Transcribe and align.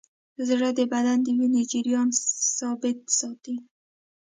زړه 0.47 0.69
د 0.77 0.79
بدن 0.91 1.17
د 1.25 1.27
وینې 1.37 1.63
جریان 1.71 2.09
ثابت 2.59 2.97
ساتي. 3.19 3.55